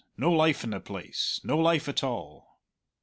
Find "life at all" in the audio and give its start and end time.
1.59-2.57